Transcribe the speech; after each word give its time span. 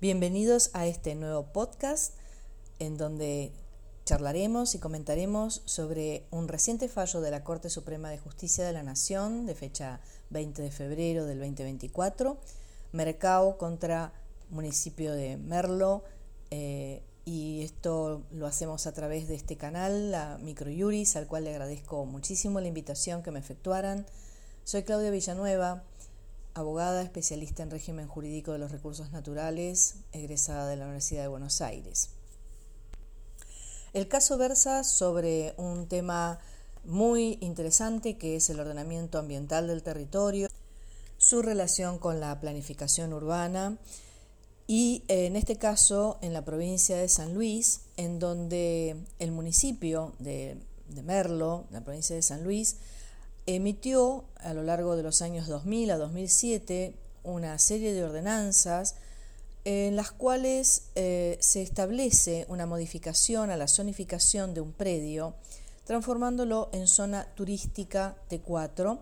Bienvenidos 0.00 0.70
a 0.72 0.86
este 0.86 1.14
nuevo 1.14 1.52
podcast 1.52 2.14
en 2.78 2.96
donde 2.96 3.52
charlaremos 4.06 4.74
y 4.74 4.78
comentaremos 4.78 5.60
sobre 5.66 6.24
un 6.30 6.48
reciente 6.48 6.88
fallo 6.88 7.20
de 7.20 7.30
la 7.30 7.44
Corte 7.44 7.68
Suprema 7.68 8.08
de 8.08 8.16
Justicia 8.16 8.64
de 8.64 8.72
la 8.72 8.82
Nación 8.82 9.44
de 9.44 9.54
fecha 9.54 10.00
20 10.30 10.62
de 10.62 10.70
febrero 10.70 11.26
del 11.26 11.38
2024, 11.40 12.38
Mercado 12.92 13.58
contra 13.58 14.14
municipio 14.48 15.12
de 15.12 15.36
Merlo, 15.36 16.02
eh, 16.50 17.02
y 17.26 17.60
esto 17.62 18.22
lo 18.32 18.46
hacemos 18.46 18.86
a 18.86 18.92
través 18.92 19.28
de 19.28 19.34
este 19.34 19.58
canal, 19.58 20.12
la 20.12 20.38
Microjuris, 20.38 21.16
al 21.16 21.26
cual 21.26 21.44
le 21.44 21.50
agradezco 21.50 22.06
muchísimo 22.06 22.58
la 22.62 22.68
invitación 22.68 23.22
que 23.22 23.32
me 23.32 23.40
efectuaran. 23.40 24.06
Soy 24.64 24.82
Claudia 24.82 25.10
Villanueva 25.10 25.84
abogada 26.54 27.02
especialista 27.02 27.62
en 27.62 27.70
régimen 27.70 28.08
jurídico 28.08 28.52
de 28.52 28.58
los 28.58 28.70
recursos 28.70 29.12
naturales, 29.12 29.96
egresada 30.12 30.68
de 30.68 30.76
la 30.76 30.84
Universidad 30.84 31.22
de 31.22 31.28
Buenos 31.28 31.60
Aires. 31.60 32.10
El 33.92 34.08
caso 34.08 34.38
versa 34.38 34.84
sobre 34.84 35.54
un 35.56 35.88
tema 35.88 36.38
muy 36.84 37.38
interesante 37.40 38.16
que 38.16 38.36
es 38.36 38.48
el 38.50 38.60
ordenamiento 38.60 39.18
ambiental 39.18 39.66
del 39.66 39.82
territorio, 39.82 40.48
su 41.18 41.42
relación 41.42 41.98
con 41.98 42.20
la 42.20 42.38
planificación 42.40 43.12
urbana 43.12 43.78
y 44.66 45.02
en 45.08 45.34
este 45.34 45.56
caso 45.56 46.18
en 46.22 46.32
la 46.32 46.44
provincia 46.44 46.96
de 46.96 47.08
San 47.08 47.34
Luis, 47.34 47.80
en 47.96 48.20
donde 48.20 48.96
el 49.18 49.32
municipio 49.32 50.14
de, 50.20 50.56
de 50.88 51.02
Merlo, 51.02 51.64
la 51.70 51.82
provincia 51.82 52.14
de 52.14 52.22
San 52.22 52.44
Luis, 52.44 52.76
emitió 53.56 54.24
a 54.36 54.54
lo 54.54 54.62
largo 54.62 54.96
de 54.96 55.02
los 55.02 55.22
años 55.22 55.46
2000 55.48 55.90
a 55.90 55.98
2007 55.98 56.94
una 57.22 57.58
serie 57.58 57.92
de 57.92 58.04
ordenanzas 58.04 58.96
en 59.64 59.96
las 59.96 60.10
cuales 60.10 60.84
eh, 60.94 61.36
se 61.40 61.62
establece 61.62 62.46
una 62.48 62.66
modificación 62.66 63.50
a 63.50 63.56
la 63.56 63.68
zonificación 63.68 64.54
de 64.54 64.60
un 64.60 64.72
predio, 64.72 65.34
transformándolo 65.84 66.70
en 66.72 66.86
zona 66.86 67.26
turística 67.34 68.16
T4, 68.30 69.00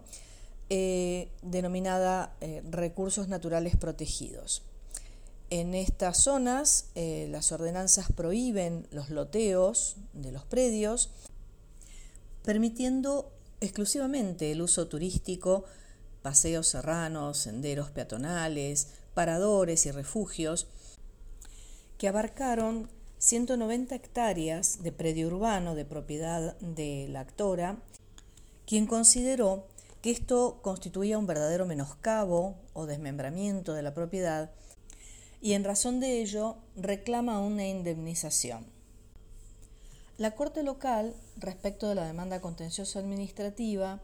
eh, 0.70 1.30
denominada 1.42 2.34
eh, 2.40 2.62
recursos 2.68 3.28
naturales 3.28 3.76
protegidos. 3.76 4.62
En 5.50 5.74
estas 5.74 6.18
zonas 6.18 6.90
las 6.94 7.52
ordenanzas 7.52 8.12
prohíben 8.12 8.86
los 8.90 9.08
loteos 9.08 9.96
de 10.12 10.30
los 10.30 10.44
predios, 10.44 11.08
permitiendo 12.44 13.32
exclusivamente 13.60 14.52
el 14.52 14.62
uso 14.62 14.88
turístico, 14.88 15.64
paseos 16.22 16.68
serranos, 16.68 17.38
senderos 17.38 17.90
peatonales, 17.90 18.88
paradores 19.14 19.86
y 19.86 19.90
refugios, 19.90 20.68
que 21.96 22.08
abarcaron 22.08 22.88
190 23.18 23.94
hectáreas 23.94 24.82
de 24.82 24.92
predio 24.92 25.26
urbano 25.26 25.74
de 25.74 25.84
propiedad 25.84 26.56
de 26.60 27.06
la 27.08 27.20
actora, 27.20 27.78
quien 28.66 28.86
consideró 28.86 29.66
que 30.02 30.10
esto 30.10 30.60
constituía 30.62 31.18
un 31.18 31.26
verdadero 31.26 31.66
menoscabo 31.66 32.56
o 32.72 32.86
desmembramiento 32.86 33.72
de 33.72 33.82
la 33.82 33.94
propiedad 33.94 34.52
y 35.40 35.52
en 35.54 35.64
razón 35.64 36.00
de 36.00 36.20
ello 36.20 36.56
reclama 36.76 37.40
una 37.40 37.66
indemnización. 37.66 38.77
La 40.18 40.32
Corte 40.32 40.64
local, 40.64 41.14
respecto 41.36 41.88
de 41.88 41.94
la 41.94 42.04
demanda 42.04 42.40
contenciosa 42.40 42.98
administrativa, 42.98 44.00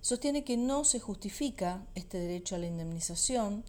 sostiene 0.00 0.44
que 0.44 0.56
no 0.56 0.82
se 0.84 0.98
justifica 0.98 1.84
este 1.94 2.18
derecho 2.18 2.54
a 2.54 2.58
la 2.58 2.68
indemnización, 2.68 3.62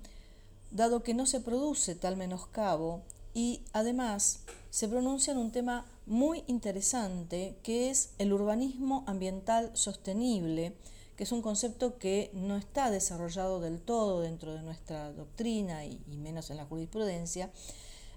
dado 0.72 1.04
que 1.04 1.14
no 1.14 1.26
se 1.26 1.42
produce 1.42 1.94
tal 1.96 2.16
menoscabo 2.16 3.02
y 3.34 3.64
además 3.74 4.46
se 4.70 4.88
pronuncia 4.88 5.34
en 5.34 5.40
un 5.40 5.52
tema 5.52 5.86
muy 6.06 6.46
interesante 6.48 7.58
que 7.64 7.90
es 7.90 8.12
el 8.18 8.32
urbanismo 8.32 9.04
ambiental 9.06 9.70
sostenible, 9.74 10.78
que 11.18 11.26
es 11.26 11.34
un 11.34 11.42
concepto 11.42 11.98
que 11.98 12.32
no 12.32 12.56
está 12.56 12.92
desarrollado 12.92 13.60
del 13.60 13.82
todo 13.82 14.22
dentro 14.22 14.54
de 14.54 14.62
nuestra 14.62 15.12
doctrina 15.12 15.86
y, 15.86 16.00
menos 16.08 16.50
en 16.50 16.56
la 16.56 16.66
jurisprudencia, 16.66 17.52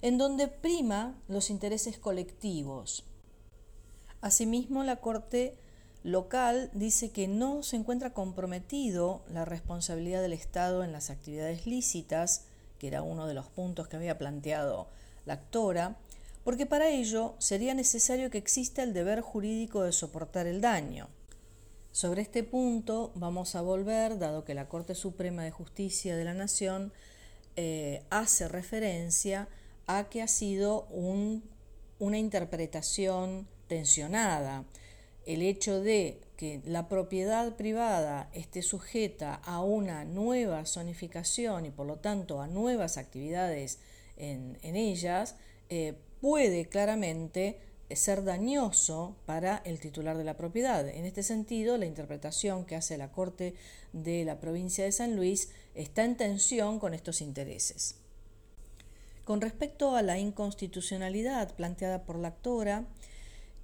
en 0.03 0.19
donde 0.19 0.47
prima 0.47 1.21
los 1.27 1.51
intereses 1.51 1.99
colectivos 1.99 3.03
Asimismo, 4.21 4.85
la 4.85 4.97
Corte 4.97 5.57
local 6.03 6.71
dice 6.73 7.11
que 7.11 7.27
no 7.27 7.63
se 7.63 7.77
encuentra 7.77 8.13
comprometido 8.13 9.23
la 9.29 9.45
responsabilidad 9.45 10.23
del 10.23 10.33
Estado 10.33 10.85
en 10.85 10.93
las 10.93 11.11
actividades 11.11 11.67
lícitas, 11.67 12.45
que 12.79 12.89
era 12.89 13.03
uno 13.03 13.27
de 13.27 13.35
los 13.35 13.47
puntos 13.47 13.89
que 13.89 13.97
había 13.97 14.19
planteado 14.19 14.89
la 15.25 15.35
actora, 15.35 15.97
porque 16.45 16.65
para 16.65 16.91
ello 16.91 17.35
sería 17.39 17.75
necesario 17.75 18.31
que 18.31 18.39
exista 18.39 18.85
el 18.85 18.95
deber 18.95 19.21
jurídico 19.21 19.83
de 19.83 19.93
soportar 19.93 20.47
el 20.47 20.61
daño. 20.61 21.09
Sobre 21.91 22.23
este 22.23 22.45
punto 22.45 23.11
vamos 23.17 23.57
a 23.57 23.63
volver, 23.63 24.19
dado 24.19 24.45
que 24.45 24.55
la 24.55 24.69
Corte 24.69 24.95
Suprema 24.95 25.43
de 25.43 25.51
Justicia 25.51 26.17
de 26.17 26.25
la 26.25 26.35
Nación 26.35 26.93
eh, 27.57 28.05
hace 28.11 28.47
referencia 28.47 29.49
a 29.87 30.05
que 30.09 30.23
ha 30.23 30.29
sido 30.29 30.87
una 31.99 32.19
interpretación 32.19 33.49
tensionada, 33.69 34.65
el 35.27 35.43
hecho 35.43 35.81
de 35.81 36.21
que 36.37 36.61
la 36.65 36.89
propiedad 36.89 37.57
privada 37.57 38.29
esté 38.33 38.63
sujeta 38.63 39.35
a 39.35 39.63
una 39.63 40.05
nueva 40.05 40.67
zonificación 40.67 41.67
y 41.67 41.71
por 41.71 41.87
lo 41.87 41.97
tanto 41.97 42.41
a 42.41 42.47
nuevas 42.47 42.99
actividades 42.99 43.79
en, 44.17 44.57
ellas, 44.63 45.37
eh, 45.69 45.95
puede 46.21 46.67
claramente 46.67 47.59
ser 47.91 48.25
dañoso 48.25 49.17
para 49.27 49.59
el 49.65 49.79
titular 49.79 50.17
de 50.17 50.25
la 50.25 50.37
propiedad. 50.37 50.89
En 50.89 51.05
este 51.05 51.23
sentido, 51.23 51.79
la 51.79 51.87
interpretación 51.87 52.65
que 52.65 52.77
hace 52.77 52.99
la 52.99 53.13
Corte 53.13 53.55
de 53.93 54.25
la 54.25 54.41
provincia 54.41 54.85
de 54.85 54.93
San 54.93 55.17
Luis 55.17 55.51
está 55.75 56.05
en 56.05 56.17
tensión 56.17 56.79
con 56.79 56.95
estos 56.95 57.21
intereses. 57.21 57.97
Con 59.25 59.41
respecto 59.41 59.97
a 59.97 60.03
la 60.03 60.19
inconstitucionalidad 60.19 61.55
planteada 61.55 62.05
por 62.05 62.19
la 62.19 62.29
actora, 62.29 62.87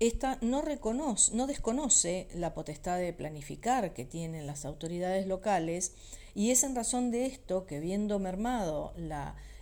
esta 0.07 0.37
no, 0.41 0.63
reconoce, 0.63 1.33
no 1.35 1.47
desconoce 1.47 2.27
la 2.35 2.55
potestad 2.55 2.99
de 2.99 3.13
planificar 3.13 3.93
que 3.95 4.05
tienen 4.05 4.49
las 4.49 4.65
autoridades 4.65 5.29
locales 5.29 5.93
y 6.35 6.51
es 6.51 6.65
en 6.65 6.75
razón 6.75 7.13
de 7.13 7.27
esto 7.27 7.67
que, 7.67 7.79
viendo 7.79 8.19
mermado 8.19 8.93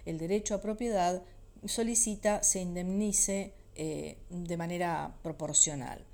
el 0.06 0.18
derecho 0.18 0.54
a 0.54 0.62
propiedad, 0.62 1.22
solicita 1.66 2.42
se 2.42 2.60
indemnice 2.60 3.52
eh, 3.74 4.16
de 4.30 4.56
manera 4.56 5.14
proporcional. 5.22 6.06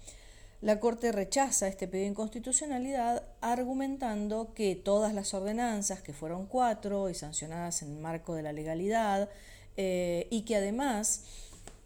La 0.61 0.81
Corte 0.81 1.13
rechaza 1.13 1.69
este 1.69 1.87
pedido 1.87 2.07
de 2.07 2.11
inconstitucionalidad 2.11 3.23
argumentando 3.41 4.55
que 4.55 4.75
todas 4.75 5.15
las 5.15 5.35
ordenanzas, 5.35 6.03
que 6.03 6.13
fueron 6.13 6.47
cuatro 6.47 7.11
y 7.11 7.15
sancionadas 7.15 7.83
en 7.83 7.93
el 7.93 7.99
marco 7.99 8.35
de 8.35 8.43
la 8.43 8.53
legalidad, 8.53 9.29
eh, 9.77 10.27
y 10.31 10.43
que 10.43 10.57
además 10.57 11.23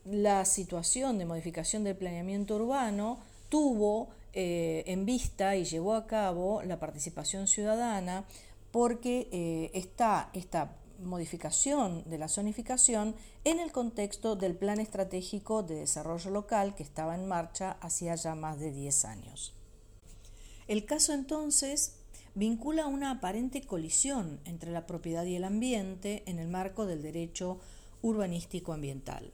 la 0.04 0.44
situación 0.44 1.18
de 1.18 1.26
modificación 1.26 1.84
del 1.84 1.96
planeamiento 1.96 2.56
urbano 2.56 3.18
tuvo 3.48 4.08
eh, 4.32 4.84
en 4.86 5.04
vista 5.04 5.56
y 5.56 5.64
llevó 5.64 5.94
a 5.94 6.06
cabo 6.06 6.62
la 6.62 6.78
participación 6.78 7.48
ciudadana 7.48 8.24
porque 8.70 9.28
eh, 9.32 9.70
está 9.74 10.30
esta 10.32 10.76
modificación 11.02 12.04
de 12.08 12.18
la 12.18 12.28
zonificación 12.28 13.14
en 13.44 13.58
el 13.58 13.72
contexto 13.72 14.36
del 14.36 14.54
Plan 14.54 14.80
Estratégico 14.80 15.62
de 15.62 15.76
Desarrollo 15.76 16.30
Local 16.30 16.74
que 16.74 16.82
estaba 16.82 17.14
en 17.14 17.26
marcha 17.26 17.76
hacía 17.80 18.14
ya 18.14 18.34
más 18.34 18.60
de 18.60 18.70
10 18.70 19.04
años. 19.06 19.54
El 20.68 20.84
caso 20.84 21.12
entonces 21.12 21.96
vincula 22.34 22.86
una 22.86 23.10
aparente 23.10 23.62
colisión 23.62 24.40
entre 24.44 24.70
la 24.70 24.86
propiedad 24.86 25.24
y 25.24 25.34
el 25.34 25.44
ambiente 25.44 26.22
en 26.26 26.38
el 26.38 26.48
marco 26.48 26.86
del 26.86 27.02
derecho 27.02 27.58
urbanístico 28.02 28.72
ambiental. 28.72 29.32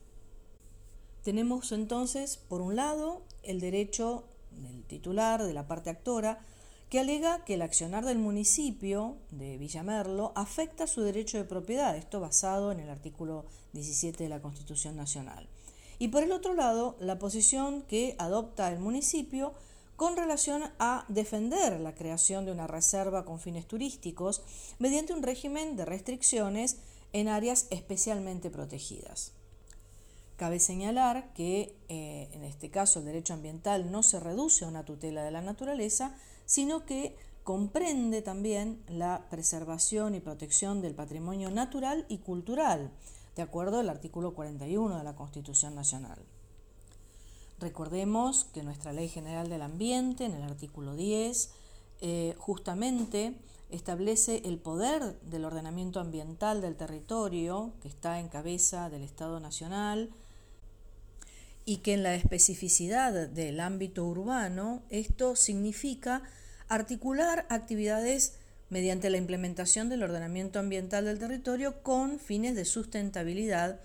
Tenemos 1.26 1.72
entonces, 1.72 2.36
por 2.36 2.60
un 2.60 2.76
lado, 2.76 3.24
el 3.42 3.58
derecho 3.58 4.22
del 4.52 4.84
titular, 4.84 5.42
de 5.42 5.54
la 5.54 5.66
parte 5.66 5.90
actora, 5.90 6.38
que 6.88 7.00
alega 7.00 7.44
que 7.44 7.54
el 7.54 7.62
accionar 7.62 8.04
del 8.04 8.18
municipio 8.18 9.16
de 9.32 9.58
Villamerlo 9.58 10.30
afecta 10.36 10.86
su 10.86 11.02
derecho 11.02 11.36
de 11.36 11.42
propiedad, 11.42 11.96
esto 11.96 12.20
basado 12.20 12.70
en 12.70 12.78
el 12.78 12.88
artículo 12.88 13.44
17 13.72 14.22
de 14.22 14.28
la 14.28 14.40
Constitución 14.40 14.94
Nacional. 14.94 15.48
Y 15.98 16.08
por 16.08 16.22
el 16.22 16.30
otro 16.30 16.54
lado, 16.54 16.94
la 17.00 17.18
posición 17.18 17.82
que 17.82 18.14
adopta 18.20 18.70
el 18.70 18.78
municipio 18.78 19.52
con 19.96 20.16
relación 20.16 20.62
a 20.78 21.06
defender 21.08 21.80
la 21.80 21.96
creación 21.96 22.44
de 22.44 22.52
una 22.52 22.68
reserva 22.68 23.24
con 23.24 23.40
fines 23.40 23.66
turísticos 23.66 24.42
mediante 24.78 25.12
un 25.12 25.24
régimen 25.24 25.74
de 25.74 25.86
restricciones 25.86 26.76
en 27.12 27.26
áreas 27.26 27.66
especialmente 27.70 28.48
protegidas. 28.48 29.32
Cabe 30.36 30.60
señalar 30.60 31.32
que 31.32 31.74
eh, 31.88 32.28
en 32.32 32.44
este 32.44 32.70
caso 32.70 32.98
el 32.98 33.06
derecho 33.06 33.32
ambiental 33.32 33.90
no 33.90 34.02
se 34.02 34.20
reduce 34.20 34.64
a 34.64 34.68
una 34.68 34.84
tutela 34.84 35.24
de 35.24 35.30
la 35.30 35.40
naturaleza, 35.40 36.14
sino 36.44 36.84
que 36.84 37.16
comprende 37.42 38.20
también 38.20 38.82
la 38.86 39.28
preservación 39.30 40.14
y 40.14 40.20
protección 40.20 40.82
del 40.82 40.94
patrimonio 40.94 41.50
natural 41.50 42.04
y 42.08 42.18
cultural, 42.18 42.90
de 43.34 43.42
acuerdo 43.42 43.78
al 43.78 43.88
artículo 43.88 44.34
41 44.34 44.98
de 44.98 45.04
la 45.04 45.16
Constitución 45.16 45.74
Nacional. 45.74 46.18
Recordemos 47.58 48.44
que 48.44 48.62
nuestra 48.62 48.92
Ley 48.92 49.08
General 49.08 49.48
del 49.48 49.62
Ambiente, 49.62 50.26
en 50.26 50.34
el 50.34 50.42
artículo 50.42 50.94
10, 50.96 51.50
eh, 52.02 52.34
justamente 52.36 53.38
establece 53.70 54.42
el 54.44 54.58
poder 54.58 55.18
del 55.22 55.46
ordenamiento 55.46 55.98
ambiental 55.98 56.60
del 56.60 56.76
territorio, 56.76 57.72
que 57.80 57.88
está 57.88 58.20
en 58.20 58.28
cabeza 58.28 58.90
del 58.90 59.02
Estado 59.02 59.40
Nacional, 59.40 60.10
y 61.66 61.78
que 61.78 61.92
en 61.92 62.04
la 62.04 62.14
especificidad 62.14 63.28
del 63.28 63.60
ámbito 63.60 64.06
urbano 64.06 64.84
esto 64.88 65.34
significa 65.34 66.22
articular 66.68 67.44
actividades 67.50 68.38
mediante 68.70 69.10
la 69.10 69.18
implementación 69.18 69.88
del 69.88 70.04
ordenamiento 70.04 70.60
ambiental 70.60 71.04
del 71.04 71.18
territorio 71.18 71.82
con 71.82 72.20
fines 72.20 72.54
de 72.54 72.64
sustentabilidad 72.64 73.80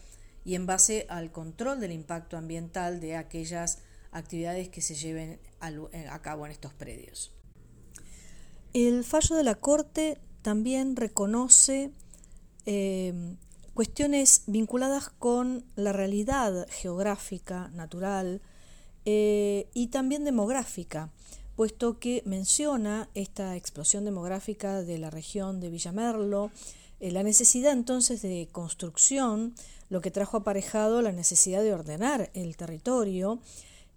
y 0.45 0.55
en 0.55 0.67
base 0.67 1.07
al 1.09 1.31
control 1.31 1.79
del 1.79 1.91
impacto 1.91 2.37
ambiental 2.37 2.99
de 2.99 3.15
aquellas 3.15 3.79
actividades 4.11 4.69
que 4.69 4.81
se 4.81 4.95
lleven 4.95 5.39
a 5.59 6.21
cabo 6.21 6.45
en 6.45 6.51
estos 6.51 6.73
predios. 6.73 7.31
El 8.73 9.03
fallo 9.03 9.35
de 9.35 9.43
la 9.43 9.55
Corte 9.55 10.19
también 10.43 10.95
reconoce 10.95 11.91
eh, 12.65 13.35
cuestiones 13.73 14.44
vinculadas 14.47 15.09
con 15.09 15.63
la 15.75 15.94
realidad 15.94 16.68
geográfica, 16.69 17.69
natural 17.73 18.41
eh, 19.06 19.68
y 19.73 19.88
también 19.88 20.23
demográfica, 20.23 21.09
puesto 21.56 22.00
que 22.00 22.21
menciona 22.25 23.09
esta 23.13 23.56
explosión 23.56 24.06
demográfica 24.06 24.81
de 24.81 24.97
la 24.97 25.09
región 25.09 25.59
de 25.59 25.69
Villamerlo, 25.69 26.51
eh, 27.00 27.12
la 27.12 27.23
necesidad 27.23 27.73
entonces 27.73 28.21
de 28.21 28.47
construcción, 28.51 29.53
lo 29.89 30.01
que 30.01 30.12
trajo 30.12 30.38
aparejado 30.38 31.01
la 31.01 31.12
necesidad 31.12 31.63
de 31.63 31.74
ordenar 31.74 32.29
el 32.33 32.56
territorio 32.57 33.39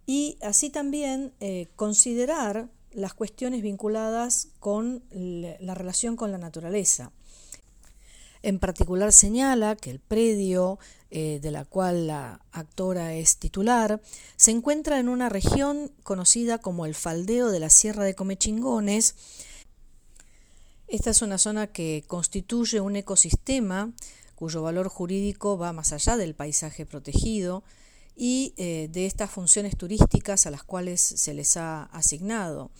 y 0.06 0.36
así 0.42 0.70
también 0.70 1.32
considerar 1.76 2.68
las 2.92 3.14
cuestiones 3.14 3.62
vinculadas 3.62 4.48
con 4.60 5.02
la 5.10 5.74
relación 5.74 6.16
con 6.16 6.30
la 6.30 6.38
naturaleza. 6.38 7.12
En 8.44 8.58
particular 8.58 9.10
señala 9.10 9.74
que 9.74 9.88
el 9.88 10.00
predio 10.00 10.78
eh, 11.10 11.38
de 11.40 11.50
la 11.50 11.64
cual 11.64 12.08
la 12.08 12.42
actora 12.52 13.14
es 13.14 13.38
titular 13.38 14.02
se 14.36 14.50
encuentra 14.50 14.98
en 14.98 15.08
una 15.08 15.30
región 15.30 15.90
conocida 16.02 16.58
como 16.58 16.84
el 16.84 16.94
faldeo 16.94 17.50
de 17.50 17.58
la 17.58 17.70
Sierra 17.70 18.04
de 18.04 18.14
Comechingones. 18.14 19.14
Esta 20.88 21.08
es 21.08 21.22
una 21.22 21.38
zona 21.38 21.68
que 21.68 22.04
constituye 22.06 22.82
un 22.82 22.96
ecosistema 22.96 23.94
cuyo 24.34 24.60
valor 24.60 24.88
jurídico 24.88 25.56
va 25.56 25.72
más 25.72 25.94
allá 25.94 26.18
del 26.18 26.34
paisaje 26.34 26.84
protegido, 26.84 27.64
y 28.16 28.52
eh, 28.56 28.88
de 28.92 29.06
estas 29.06 29.30
funciones 29.30 29.76
turísticas 29.76 30.46
a 30.46 30.50
las 30.50 30.62
cuales 30.62 31.00
se 31.00 31.34
les 31.34 31.56
ha 31.56 31.84
asignado, 31.84 32.70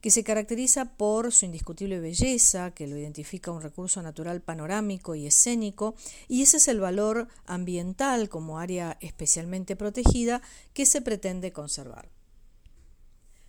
que 0.00 0.10
se 0.10 0.24
caracteriza 0.24 0.96
por 0.96 1.32
su 1.32 1.44
indiscutible 1.44 2.00
belleza, 2.00 2.70
que 2.72 2.86
lo 2.86 2.96
identifica 2.96 3.50
un 3.50 3.62
recurso 3.62 4.02
natural 4.02 4.40
panorámico 4.40 5.14
y 5.14 5.26
escénico, 5.26 5.94
y 6.28 6.42
ese 6.42 6.58
es 6.58 6.68
el 6.68 6.80
valor 6.80 7.28
ambiental 7.46 8.28
como 8.28 8.58
área 8.58 8.96
especialmente 9.00 9.76
protegida 9.76 10.42
que 10.72 10.86
se 10.86 11.02
pretende 11.02 11.52
conservar. 11.52 12.10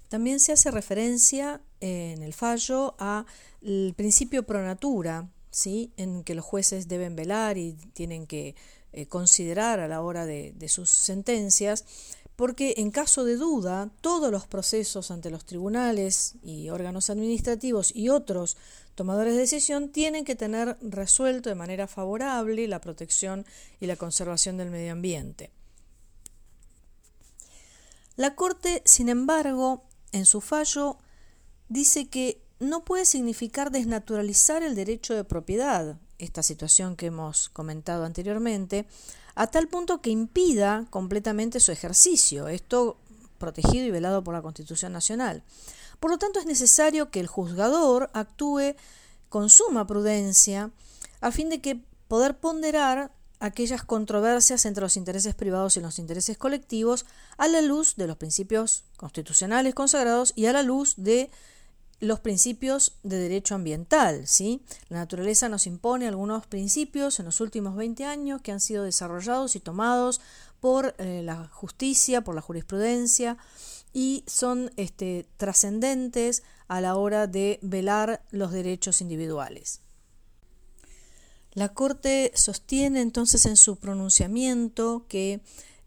También 0.09 0.39
se 0.39 0.51
hace 0.51 0.71
referencia 0.71 1.61
eh, 1.81 2.13
en 2.17 2.23
el 2.23 2.33
fallo 2.33 2.95
al 2.99 3.93
principio 3.95 4.43
pro 4.43 4.63
natura, 4.63 5.29
¿sí? 5.51 5.93
en 5.97 6.23
que 6.23 6.33
los 6.33 6.43
jueces 6.43 6.87
deben 6.87 7.15
velar 7.15 7.59
y 7.59 7.73
tienen 7.93 8.25
que 8.25 8.55
eh, 8.91 9.05
considerar 9.05 9.79
a 9.79 9.87
la 9.87 10.01
hora 10.01 10.25
de, 10.25 10.67
sus 10.67 10.89
sentencias, 10.89 11.85
porque 12.39 12.75
en 12.77 12.89
caso 12.89 13.25
de 13.25 13.35
duda, 13.35 13.91
todos 13.99 14.31
los 14.31 14.47
procesos 14.47 15.11
ante 15.11 15.29
los 15.29 15.43
tribunales 15.43 16.35
y 16.41 16.69
órganos 16.69 17.09
administrativos 17.09 17.93
y 17.93 18.07
otros 18.07 18.55
tomadores 18.95 19.33
de 19.33 19.41
decisión 19.41 19.89
tienen 19.89 20.23
que 20.23 20.37
tener 20.37 20.77
resuelto 20.79 21.49
de 21.49 21.55
manera 21.55 21.85
favorable 21.85 22.65
la 22.69 22.79
protección 22.79 23.45
y 23.81 23.87
la 23.87 23.97
conservación 23.97 24.55
del 24.55 24.71
medio 24.71 24.93
ambiente. 24.93 25.51
La 28.15 28.35
Corte, 28.35 28.83
sin 28.85 29.09
embargo, 29.09 29.83
en 30.13 30.25
su 30.25 30.39
fallo, 30.39 30.97
dice 31.67 32.07
que 32.07 32.41
no 32.61 32.85
puede 32.85 33.03
significar 33.03 33.69
desnaturalizar 33.69 34.63
el 34.63 34.75
derecho 34.75 35.13
de 35.13 35.25
propiedad, 35.25 35.99
esta 36.19 36.43
situación 36.43 36.95
que 36.95 37.07
hemos 37.07 37.49
comentado 37.49 38.05
anteriormente, 38.05 38.85
a 39.35 39.47
tal 39.47 39.67
punto 39.67 40.01
que 40.01 40.09
impida 40.09 40.85
completamente 40.89 41.59
su 41.59 41.71
ejercicio, 41.71 42.47
esto 42.47 42.97
protegido 43.37 43.85
y 43.85 43.91
velado 43.91 44.23
por 44.23 44.33
la 44.33 44.41
Constitución 44.41 44.91
Nacional. 44.91 45.43
Por 45.99 46.11
lo 46.11 46.17
tanto, 46.17 46.39
es 46.39 46.45
necesario 46.45 47.09
que 47.09 47.19
el 47.19 47.27
juzgador 47.27 48.09
actúe 48.13 48.75
con 49.29 49.49
suma 49.49 49.87
prudencia 49.87 50.71
a 51.21 51.31
fin 51.31 51.49
de 51.49 51.61
que 51.61 51.81
poder 52.07 52.37
ponderar 52.37 53.11
aquellas 53.39 53.83
controversias 53.83 54.65
entre 54.65 54.81
los 54.81 54.97
intereses 54.97 55.33
privados 55.35 55.77
y 55.77 55.81
los 55.81 55.99
intereses 55.99 56.37
colectivos 56.37 57.05
a 57.37 57.47
la 57.47 57.61
luz 57.61 57.95
de 57.95 58.07
los 58.07 58.17
principios 58.17 58.83
constitucionales 58.97 59.73
consagrados 59.73 60.33
y 60.35 60.47
a 60.47 60.53
la 60.53 60.63
luz 60.63 60.95
de 60.97 61.31
los 61.99 62.19
principios 62.19 62.93
de 63.03 63.17
derecho 63.17 63.55
ambiental. 63.55 64.27
¿sí? 64.27 64.61
La 64.89 64.97
naturaleza 64.97 65.49
nos 65.49 65.67
impone 65.67 66.07
algunos 66.07 66.47
principios 66.47 67.19
en 67.19 67.25
los 67.25 67.41
últimos 67.41 67.75
20 67.75 68.05
años 68.05 68.41
que 68.41 68.51
han 68.51 68.59
sido 68.59 68.83
desarrollados 68.83 69.55
y 69.55 69.59
tomados 69.59 70.21
por 70.59 70.95
eh, 70.97 71.21
la 71.23 71.47
justicia, 71.47 72.21
por 72.21 72.35
la 72.35 72.41
jurisprudencia, 72.41 73.37
y 73.93 74.23
son 74.27 74.71
este, 74.77 75.27
trascendentes 75.37 76.43
a 76.67 76.81
la 76.81 76.95
hora 76.95 77.27
de 77.27 77.59
velar 77.61 78.21
los 78.29 78.51
derechos 78.51 79.01
individuales. 79.01 79.81
La 81.53 81.69
Corte 81.69 82.31
sostiene 82.35 83.01
entonces 83.01 83.45
en 83.45 83.57
su 83.57 83.77
pronunciamiento 83.77 85.05
que 85.07 85.41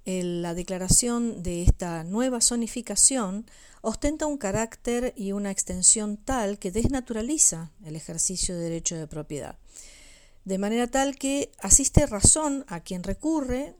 la 0.04 0.54
declaración 0.54 1.42
de 1.42 1.62
esta 1.62 2.04
nueva 2.04 2.40
zonificación 2.40 3.46
ostenta 3.82 4.26
un 4.26 4.38
carácter 4.38 5.12
y 5.16 5.32
una 5.32 5.50
extensión 5.50 6.16
tal 6.16 6.58
que 6.58 6.70
desnaturaliza 6.70 7.70
el 7.84 7.96
ejercicio 7.96 8.56
de 8.56 8.64
derecho 8.64 8.96
de 8.96 9.06
propiedad, 9.06 9.58
de 10.44 10.58
manera 10.58 10.86
tal 10.88 11.16
que 11.16 11.52
asiste 11.60 12.06
razón 12.06 12.64
a 12.68 12.80
quien 12.80 13.02
recurre 13.02 13.74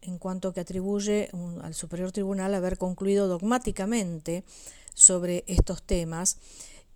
en 0.00 0.18
cuanto 0.18 0.52
que 0.52 0.60
atribuye 0.60 1.30
al 1.62 1.74
Superior 1.74 2.12
Tribunal 2.12 2.54
haber 2.54 2.78
concluido 2.78 3.26
dogmáticamente 3.26 4.44
sobre 4.94 5.44
estos 5.48 5.82
temas 5.82 6.38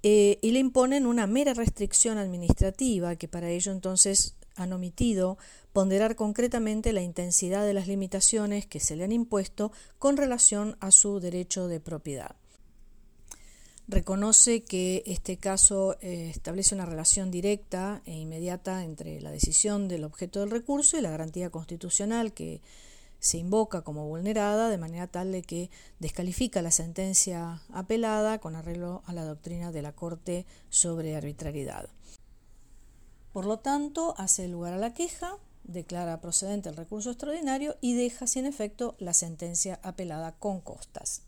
eh, 0.05 0.39
y 0.43 0.53
le 0.53 0.61
imponen 0.61 1.07
una 1.07 1.27
mera 1.27 1.55
restricción 1.55 2.19
administrativa 2.19 3.17
que 3.17 3.29
para 3.29 3.51
ello 3.51 3.73
entonces 3.73 4.35
han 4.57 4.73
omitido 4.73 5.39
ponderar 5.73 6.17
concretamente 6.17 6.93
la 6.93 7.03
intensidad 7.03 7.65
de 7.65 7.75
las 7.75 7.89
limitaciones 7.89 8.67
que 8.67 8.81
se 8.81 8.97
le 8.97 9.05
han 9.05 9.13
impuesto 9.13 9.73
con 9.99 10.17
relación 10.17 10.77
a 10.81 10.91
su 10.91 11.21
derecho 11.21 11.69
de 11.69 11.81
propiedad. 11.81 12.37
Reconoce 13.89 14.63
que 14.63 15.03
este 15.07 15.37
caso 15.37 15.97
eh, 16.01 16.31
establece 16.31 16.75
una 16.75 16.87
relación 16.87 17.31
directa 17.31 18.01
e 18.07 18.13
inmediata 18.13 18.85
entre 18.85 19.21
la 19.21 19.31
decisión 19.31 19.89
del 19.89 20.05
objeto 20.05 20.41
del 20.41 20.51
recurso 20.51 20.97
y 20.97 21.01
la 21.01 21.11
garantía 21.11 21.51
constitucional 21.51 22.33
que 22.33 22.63
se 23.19 23.39
invoca 23.39 23.83
como 23.83 24.09
vulnerada 24.09 24.69
de 24.69 24.79
manera 24.79 25.07
tal 25.07 25.31
de 25.31 25.43
que 25.43 25.71
descalifica 26.01 26.63
la 26.63 26.71
sentencia 26.71 27.63
apelada 27.73 28.39
con 28.39 28.57
arreglo 28.57 29.03
a 29.07 29.13
la 29.13 29.25
doctrina 29.25 29.73
de 29.73 29.83
la 29.83 29.93
Corte 29.93 30.45
sobre 30.71 31.15
arbitrariedad. 31.15 31.89
Por 33.33 33.47
lo 33.47 33.59
tanto, 33.59 34.15
hace 34.19 34.47
lugar 34.49 34.75
a 34.75 34.79
la 34.79 34.95
queja, 34.95 35.39
declara 35.65 36.21
procedente 36.21 36.69
el 36.69 36.77
recurso 36.77 37.11
extraordinario 37.11 37.77
y 37.81 37.95
deja 37.95 38.27
sin 38.27 38.47
efecto 38.47 38.95
la 38.99 39.15
sentencia 39.15 39.81
apelada 39.83 40.33
con 40.33 40.61
costas. 40.61 41.23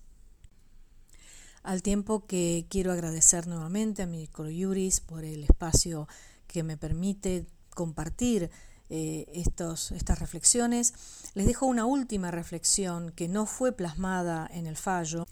Al 1.63 1.83
tiempo 1.83 2.27
que 2.27 2.67
quiero 2.69 2.93
agradecer 2.93 3.47
nuevamente 3.47 4.03
a 4.03 4.07
Microjuris 4.07 5.01
por 5.01 5.25
el 5.25 5.45
espacio 5.45 6.07
que 6.47 6.63
me 6.63 6.77
permite 6.77 7.47
compartir 7.71 8.51
eh, 8.91 9.25
estos, 9.33 9.91
estas 9.93 10.19
reflexiones, 10.19 10.93
les 11.33 11.47
dejo 11.47 11.65
una 11.65 11.87
última 11.87 12.31
reflexión 12.31 13.13
que 13.13 13.29
no 13.29 13.47
fue 13.47 13.73
plasmada 13.73 14.47
en 14.53 14.67
el 14.67 14.77
fallo 14.77 15.27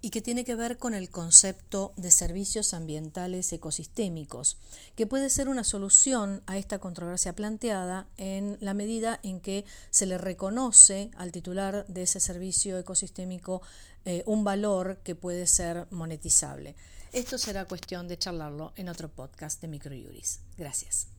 y 0.00 0.10
que 0.10 0.22
tiene 0.22 0.44
que 0.44 0.54
ver 0.54 0.78
con 0.78 0.94
el 0.94 1.10
concepto 1.10 1.92
de 1.96 2.10
servicios 2.10 2.74
ambientales 2.74 3.52
ecosistémicos, 3.52 4.56
que 4.94 5.06
puede 5.06 5.30
ser 5.30 5.48
una 5.48 5.64
solución 5.64 6.42
a 6.46 6.56
esta 6.56 6.78
controversia 6.78 7.34
planteada 7.34 8.06
en 8.16 8.58
la 8.60 8.74
medida 8.74 9.18
en 9.22 9.40
que 9.40 9.64
se 9.90 10.06
le 10.06 10.18
reconoce 10.18 11.10
al 11.16 11.32
titular 11.32 11.86
de 11.88 12.02
ese 12.02 12.20
servicio 12.20 12.78
ecosistémico 12.78 13.62
eh, 14.04 14.22
un 14.26 14.44
valor 14.44 14.98
que 15.02 15.14
puede 15.14 15.46
ser 15.46 15.86
monetizable. 15.90 16.76
Esto 17.12 17.38
será 17.38 17.64
cuestión 17.64 18.06
de 18.06 18.18
charlarlo 18.18 18.72
en 18.76 18.88
otro 18.88 19.08
podcast 19.08 19.60
de 19.60 19.68
Microjuris. 19.68 20.40
Gracias. 20.56 21.17